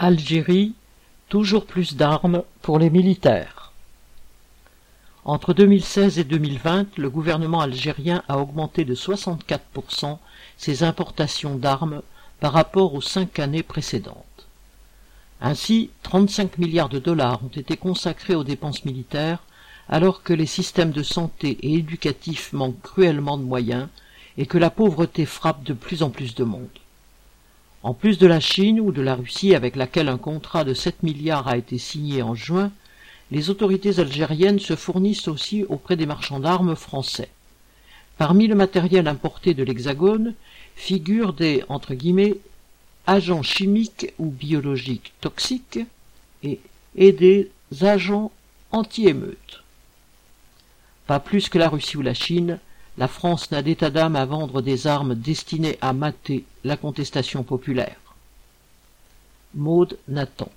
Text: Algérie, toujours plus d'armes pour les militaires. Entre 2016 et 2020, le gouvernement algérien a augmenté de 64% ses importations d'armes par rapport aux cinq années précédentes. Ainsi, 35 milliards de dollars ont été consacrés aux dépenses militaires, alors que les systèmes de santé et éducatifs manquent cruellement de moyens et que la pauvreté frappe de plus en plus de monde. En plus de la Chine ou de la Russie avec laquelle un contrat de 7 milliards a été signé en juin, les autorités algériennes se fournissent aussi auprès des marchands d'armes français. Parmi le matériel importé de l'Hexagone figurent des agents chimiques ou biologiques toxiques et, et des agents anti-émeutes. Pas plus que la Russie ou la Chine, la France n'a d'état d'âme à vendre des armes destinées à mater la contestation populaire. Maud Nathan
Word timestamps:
Algérie, 0.00 0.74
toujours 1.28 1.66
plus 1.66 1.96
d'armes 1.96 2.44
pour 2.62 2.78
les 2.78 2.88
militaires. 2.88 3.72
Entre 5.24 5.52
2016 5.52 6.20
et 6.20 6.24
2020, 6.24 6.96
le 6.96 7.10
gouvernement 7.10 7.60
algérien 7.60 8.22
a 8.28 8.38
augmenté 8.38 8.84
de 8.84 8.94
64% 8.94 10.18
ses 10.56 10.84
importations 10.84 11.56
d'armes 11.56 12.02
par 12.38 12.52
rapport 12.52 12.94
aux 12.94 13.00
cinq 13.00 13.40
années 13.40 13.64
précédentes. 13.64 14.46
Ainsi, 15.40 15.90
35 16.04 16.58
milliards 16.58 16.88
de 16.88 17.00
dollars 17.00 17.42
ont 17.44 17.48
été 17.48 17.76
consacrés 17.76 18.36
aux 18.36 18.44
dépenses 18.44 18.84
militaires, 18.84 19.42
alors 19.88 20.22
que 20.22 20.32
les 20.32 20.46
systèmes 20.46 20.92
de 20.92 21.02
santé 21.02 21.58
et 21.62 21.74
éducatifs 21.74 22.52
manquent 22.52 22.82
cruellement 22.82 23.36
de 23.36 23.42
moyens 23.42 23.88
et 24.36 24.46
que 24.46 24.58
la 24.58 24.70
pauvreté 24.70 25.26
frappe 25.26 25.64
de 25.64 25.72
plus 25.72 26.04
en 26.04 26.10
plus 26.10 26.36
de 26.36 26.44
monde. 26.44 26.68
En 27.82 27.94
plus 27.94 28.18
de 28.18 28.26
la 28.26 28.40
Chine 28.40 28.80
ou 28.80 28.90
de 28.90 29.02
la 29.02 29.14
Russie 29.14 29.54
avec 29.54 29.76
laquelle 29.76 30.08
un 30.08 30.18
contrat 30.18 30.64
de 30.64 30.74
7 30.74 31.02
milliards 31.02 31.46
a 31.46 31.56
été 31.56 31.78
signé 31.78 32.22
en 32.22 32.34
juin, 32.34 32.72
les 33.30 33.50
autorités 33.50 34.00
algériennes 34.00 34.58
se 34.58 34.74
fournissent 34.74 35.28
aussi 35.28 35.64
auprès 35.68 35.96
des 35.96 36.06
marchands 36.06 36.40
d'armes 36.40 36.74
français. 36.74 37.28
Parmi 38.16 38.48
le 38.48 38.56
matériel 38.56 39.06
importé 39.06 39.54
de 39.54 39.62
l'Hexagone 39.62 40.34
figurent 40.74 41.34
des 41.34 41.62
agents 43.06 43.42
chimiques 43.42 44.12
ou 44.18 44.30
biologiques 44.30 45.12
toxiques 45.20 45.78
et, 46.42 46.58
et 46.96 47.12
des 47.12 47.50
agents 47.80 48.32
anti-émeutes. 48.72 49.62
Pas 51.06 51.20
plus 51.20 51.48
que 51.48 51.58
la 51.58 51.68
Russie 51.68 51.96
ou 51.96 52.02
la 52.02 52.14
Chine, 52.14 52.58
la 52.98 53.06
France 53.06 53.52
n'a 53.52 53.62
d'état 53.62 53.90
d'âme 53.90 54.16
à 54.16 54.24
vendre 54.24 54.60
des 54.60 54.88
armes 54.88 55.14
destinées 55.14 55.78
à 55.80 55.92
mater 55.92 56.44
la 56.64 56.76
contestation 56.76 57.44
populaire. 57.44 57.96
Maud 59.54 59.96
Nathan 60.08 60.50